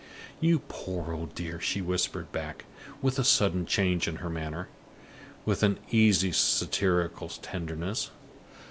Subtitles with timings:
[0.39, 2.65] "You poor old dear!" she whispered back,
[3.03, 4.67] with a sudden change in her manner,
[5.45, 8.09] with an easy satirical tenderness.